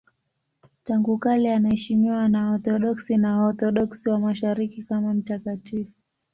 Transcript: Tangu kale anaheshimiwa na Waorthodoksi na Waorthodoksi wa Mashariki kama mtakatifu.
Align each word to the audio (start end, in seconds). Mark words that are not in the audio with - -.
Tangu 0.83 1.17
kale 1.17 1.53
anaheshimiwa 1.55 2.27
na 2.29 2.45
Waorthodoksi 2.51 3.17
na 3.17 3.37
Waorthodoksi 3.41 4.09
wa 4.09 4.19
Mashariki 4.19 4.83
kama 4.83 5.13
mtakatifu. 5.13 5.91